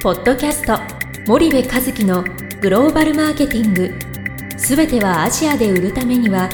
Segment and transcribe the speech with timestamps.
[0.00, 0.78] ポッドキャスト
[1.26, 2.22] 森部和樹の
[2.60, 3.92] グローバルマーケティング。
[4.56, 6.48] すべてはアジアで売るためには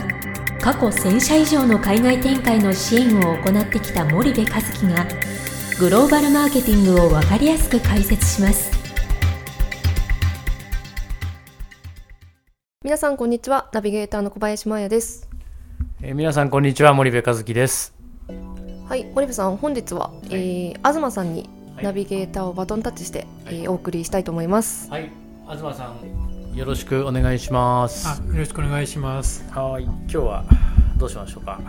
[0.62, 5.06] 過去1000社以上の海外展開の支援を行ってきた森部和樹が
[5.78, 8.72] グローバルマーケティングを分かりやすく解説します。
[12.82, 15.28] 皆さんこんにちはナビゲーターの小林真也です。
[16.00, 17.94] えー皆さんこんにちは森部和樹です。
[18.88, 21.50] はい森部さん本日は、えー東さんに
[21.84, 23.56] ナビゲーターをバトンタッチして、はい。
[23.60, 24.90] えーお送りしたいと思います。
[24.90, 25.10] はい。
[25.50, 28.08] 東さんよろしくお願いします。
[28.08, 29.44] あよろしくお願いします。
[29.50, 29.82] はい。
[29.84, 30.44] 今日は
[30.96, 31.60] どうしましょうか？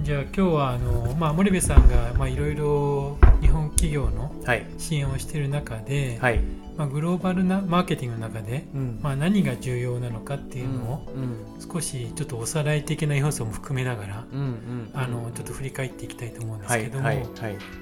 [0.00, 4.66] じゃあ今日はあの、まあ、森部さんがまあいろいろ日本企業のはい。
[4.78, 6.40] 支援をしている中で、はい。
[6.76, 8.98] まあ、グローバルなマーケティングの中で、うん。
[9.02, 11.70] まあ、何が重要なのかっていうのをうん。
[11.72, 14.24] 少しちょっとおさらい的な要素も含めながら、
[14.94, 17.26] あのちょっと振り返っていきたいと思うんですはいけども、はいはい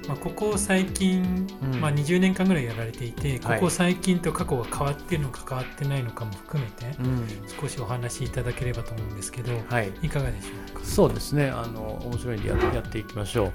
[0.07, 1.79] まあ、ここ最近、うん。
[1.79, 3.59] まあ、20年間ぐらいやられていて、はい。
[3.59, 7.25] ここ最近と過去が変わっているのか変わってないのかも含めてうん。
[7.61, 9.91] 少しお話しいただければと思うんですけど、はい。
[10.03, 10.85] いかがでしょうか？
[10.85, 11.49] そうですね。
[11.49, 13.53] あの面白いんでややっていきましょう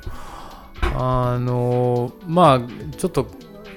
[0.99, 2.61] あのまあ
[2.97, 3.29] ちょっと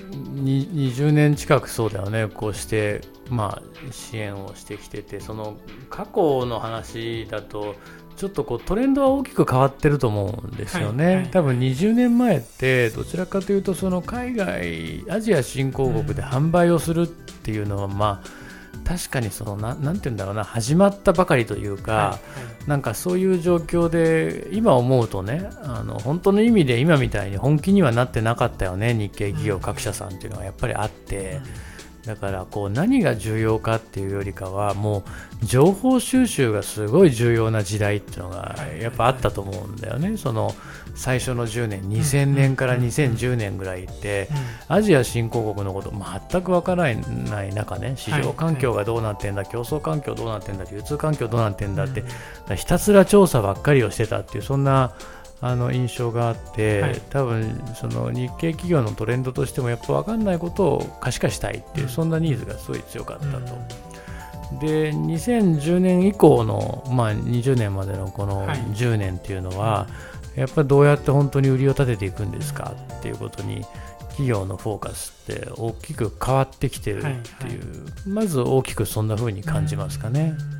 [0.09, 2.27] に20年近くそうだよね。
[2.27, 5.57] こうしてまあ支援をしてきててその
[5.89, 7.75] 過去の話だと
[8.15, 11.27] ちょっとこうトレンドは大きく変わってると思うんですよね、はいはい。
[11.27, 18.48] 多分20年前ってどちらかというとその海外アジア新興国で販売をするっていうのはまあ
[18.89, 31.41] 確かにそのななんて言うんだろうな始まったばかりというか、はいなんかそういう状況で今思うとねあの本当の意味で今みたいに本気にはなってなかったよね日系企業各社さんっていうのはやっぱりあって、
[32.09, 35.03] だからこう何が重要かっていうよりかはも
[35.43, 40.55] う情報収集がすごい重要な時代っていうのがやっぱあったと思うんだよね、その
[40.95, 44.27] 最初の10年2000年から2010年ぐらいって、
[44.67, 45.93] アジア新興国のこと
[46.31, 52.03] 全くわからない中ね市場環境がどうなってんだ、競争環境どうなってんだ流通環境どうなってんだって、
[52.55, 54.93] ひたすら調査ばっかりをしてたっていうそんな
[55.41, 57.01] あの印象があって、はい。
[57.09, 61.91] 多分その日系企業のトレンドとしてもやっぱ分かんないことを可視化したいっていう、うん。
[61.91, 63.45] そんなニーズがすごい強かったうん。
[63.45, 64.59] と。
[64.59, 68.57] で2010年以降の、まあ、20年までのこのはい。
[68.57, 69.87] 10年っていうのは、
[70.35, 73.65] やっぱりどうやって本当に売りを立てていくんですかっていうことに
[74.09, 77.03] 企業のフォーカスって大きく変わってきてるっ
[77.39, 80.35] ていう、まず大きくそんな風に感じますかね。
[80.53, 80.58] うん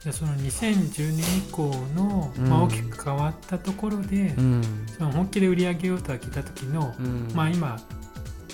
[0.00, 2.48] じゃあその2010年以降の、うん。
[2.48, 4.62] まあ、大きく変わったところで、うん。
[4.86, 7.30] その本気で売り上げようと来た時の、うん。
[7.34, 7.78] まあ今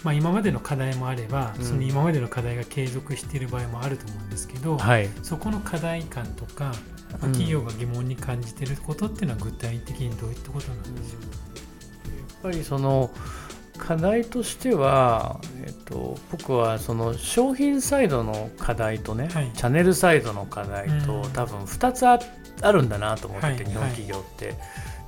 [0.03, 1.64] まあ、今までの課題もあれば、うん。
[1.64, 5.09] その今までの課題が継続している場合もあると思うんですけど、はい。
[5.22, 6.72] そこの課題感とか、
[7.12, 7.32] まあうん。
[7.32, 13.10] 企業が疑問に感じていることっていうのは具体的にどういったことなんでしょやっぱりその
[13.80, 19.50] 課題としては、えっと、僕はその商品サイドの課題とね、はい。
[19.54, 21.32] チャンネルサイドの課題と、うん。
[21.32, 22.20] 多分2つあ
[22.62, 23.72] あるんだなと思ってて、はい。
[23.72, 24.54] 日本企業って。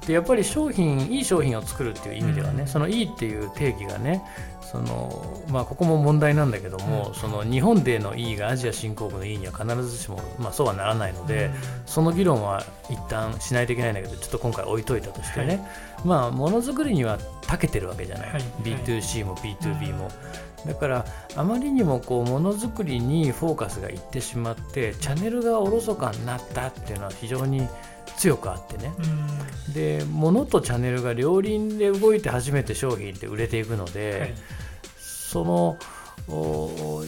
[0.07, 2.67] でやっぱり商品いい商品を作るっていう意味ではね、うん。
[2.67, 4.25] そのいいっていう定義がね
[4.63, 7.15] その、まあ、ここも問題なんだけども、うん。
[7.15, 11.51] その日本でのいいがアジア新興国のいいには必ずしも、まあ、そうはならないのうで、
[11.87, 15.67] その議論は一旦しないといけないんだけどちょっと今回置いといたとしてね、
[16.05, 17.19] まあものづくりには
[17.49, 18.43] 長けてるわけじゃない、はい。
[18.63, 20.09] B2C も B2B も、
[20.67, 21.05] だから
[21.37, 27.69] あまりにもこうものづくりにフォーカスがいってしまってチャンネルがおろそかになったっていうのは非常に
[28.17, 28.93] 強くあってね。
[29.67, 29.73] うん。
[29.75, 34.35] で物とチャンネルが両輪で動いて初めて商品って売れていくので、はい
[35.33, 35.79] その
[36.29, 37.03] お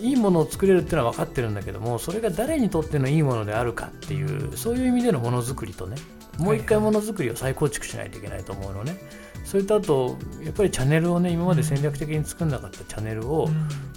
[0.00, 5.96] いいものを作れるっていうのは分かってるんだけどもそれが誰にとってのいいものであるかっていうそういう意味でのものづくりとね
[6.38, 8.96] もう一回ものづくりを再構築しないといけないと思うのね。
[9.44, 13.46] それとあとやっぱりチャンネルをね今まで戦略的に作んなかったチャンネルを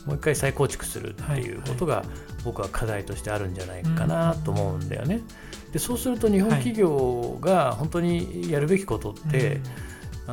[0.05, 2.05] もう一回再構築するっていうことが
[2.45, 5.21] 僕は課題としてあるんじゃないかなと思うんだよね。
[5.73, 9.59] でそうすると日本企業が本当にやるべきことって、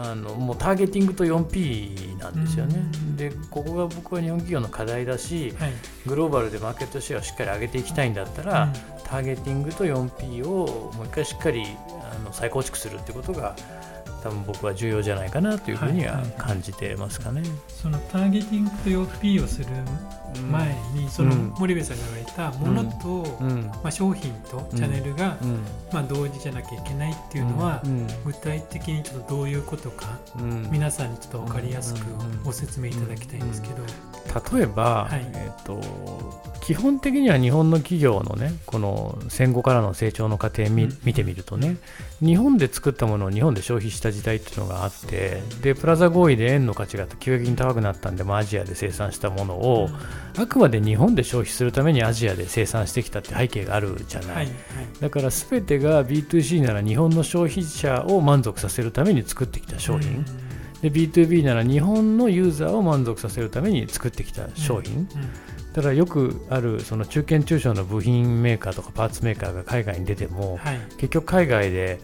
[0.05, 2.85] あのもうターゲティングと 4P なんですよね。
[3.17, 5.73] でここが僕は日本企業の課題だしはい。
[6.07, 8.73] グローバルでマーケットシェアをしっかり上げていきたいんだったら、
[9.05, 11.65] ターゲティングと 4P をもう一回しっかり
[12.13, 13.57] あの再構築するってことが
[14.23, 17.43] 多分僕は重要じゃないかなというふうには感じてますかね。
[17.69, 19.67] そのターゲティングと 4P をする
[20.51, 23.67] 前に、そのうん森部さんが言われたものと、うん。
[23.67, 25.65] まあ、商品とチャンネルが、うん
[25.97, 30.69] まあ、同時じゃなきゃいけないっていうのは、うん具体的にちょっとどういうことか、うん。
[30.71, 35.27] 皆さんにちょっと分かりやすくうんご説明いただきたいんですけど、例えば、はい。
[35.33, 35.81] えー、と
[36.67, 41.77] 基本的には日本の企業のねこの戦後からの成長の過程見見てみるとね
[42.19, 49.89] 日本で作ったものを日本で消費した時代っていうのがあってでプラザ合意で円の価値が急激に高くなったんで、まあ、アジアで生産したものを
[50.37, 54.55] あくまで日本で消費するためにアジアで生産してきたって背景があるじゃない、はいはい。
[55.01, 60.25] だから全てが B2C なら日本の消費者を満足させるために作ってきた商品、
[60.83, 65.09] で B2B なら日本のユーザーを満足させるために作ってきた商品、
[65.73, 70.79] だからよくあるその中堅中小の部品メーカーとかパーツメーカーが海外に出ても、はい。
[70.97, 72.01] 結局海外で、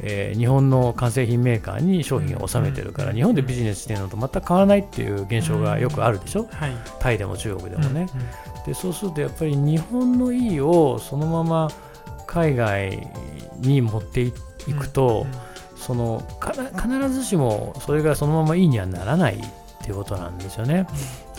[0.00, 6.76] えー日本の完成品メーカーに商品を納めてるから、日本でビジネスしてるのと全く変わらないっていう現象がよくあるでしょ、はい。
[7.00, 8.26] タイでも中国でもね、うんうん
[8.66, 11.70] でそうするとやっぱり日本のいいをそのまま
[12.36, 13.08] 海外
[13.60, 14.30] に持ってい
[14.78, 15.26] くと、
[15.74, 16.22] その
[16.76, 19.38] 必ずしもそれがそのままいいにはならないっ
[19.82, 20.86] ていうことなんですよね。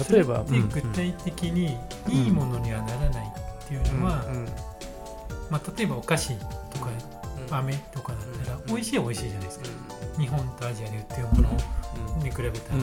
[0.09, 1.77] 例えば具体的に
[2.09, 4.25] いいものにはならないっていうのは、
[5.51, 6.89] まあ、例えばお菓子とか
[7.51, 9.65] 飴とかだったら美味しいは美味しいじゃないですか。
[10.17, 12.81] 日本とアジアで売ってるものに比べたら、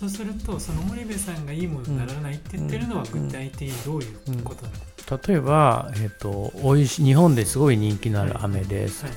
[0.00, 4.74] そうするとその森部さんがいいものにならないって言ってるのは具体的にどういうことなの、
[5.26, 9.04] 例えば、えっと美味しい日本ですごい人気のある飴です。
[9.04, 9.14] はい。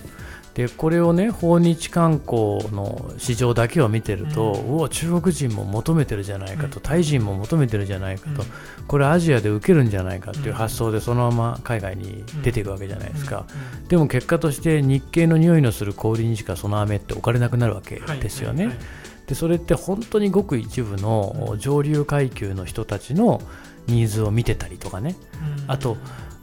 [0.53, 6.81] でこれをね訪日観光の市場だけを見てると、ううわ中国人も求めてるじゃないかと、うん。
[6.83, 8.47] タイ人も求めてるじゃないかと、うん。
[8.87, 10.53] これアジアで受けるんじゃないかっていううん。
[10.53, 13.45] 発想でそのまま海外に出ていくわけじゃないですか、
[13.81, 13.87] うん。
[13.87, 18.19] でも結果として日系の匂いのする氷にしかその飴って置かれなくなるわけはい。
[18.19, 18.75] ですよね、はい。
[18.75, 18.85] はい。
[19.25, 23.41] でそれって本当にごく一部の上流階級の人たちの
[23.87, 25.15] ニーズを見てたりとかね、
[25.52, 25.97] うんあと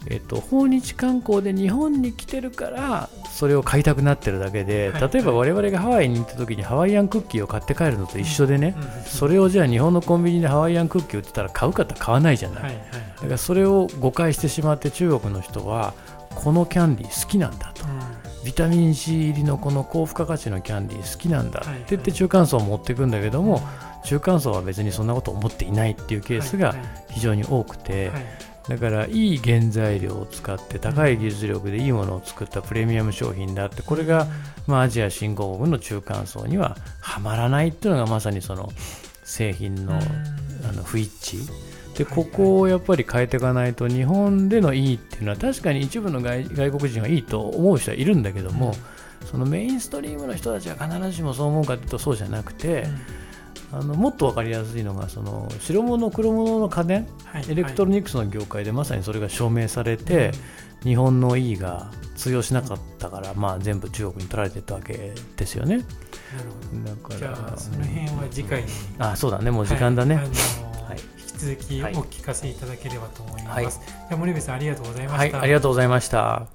[0.09, 5.11] えっと、訪日観光で日本に来てるからそれを買いたくなってるだけで、はい。
[5.13, 12.83] 例えば我々がハワイに行った時にハワイアンクッキーを買って帰るのと一緒でね、うんそれをじゃあ日本のコンビニでハワイアンクッキー売ってたら買うかって買わないじゃない、はいはい。
[13.17, 15.93] だからそれを誤解してしまって中国の人は
[16.35, 17.85] このキャンディー好きなんだと。
[18.43, 23.61] ビタミン C 入りのこの高付加価値のキャンディー好きなんだって言って中間層を持っていくんだけども、
[24.03, 26.75] 中間層は別にそんなこと思っていないっていうケースが
[27.11, 28.25] 非常に多くて、はい
[28.71, 34.29] だからいい原材料を使って高い技術力でいいものを作ったプレミアム商品だってこれが、
[34.69, 38.71] まあ、アジア新興国の中間層にははまらないっていうのがまさにその
[39.25, 41.51] 製品の,、あの不一致。
[41.99, 48.73] でここをやっぱり変えていかないと日本でのいいっていうのは確かに一部の外外国人はいいと思う人はいるんだけども、
[49.29, 52.87] そのメインストリームの人たちは必ずしもそう思うかというとそうじゃなくて、
[53.73, 60.33] あのもっと分かりやすいのがその白物黒物の家電はいエレクトロニクスの業界でまさにそれが証明されて、
[60.83, 65.77] 日本の E が通用しなかったから、まあ、全部中国に取られていったわけですよね。
[65.77, 66.91] なるほど。
[66.91, 68.69] だからじゃあその辺は次回に。
[68.99, 70.17] あそうだねもう時間だね。
[70.17, 70.27] はい。
[70.27, 71.95] 引き続きおはい。
[71.95, 73.71] 聞かせいただければと思います、はい。
[73.71, 76.47] じゃあ森部さんありがとうございまはい、した、ありがとうございました。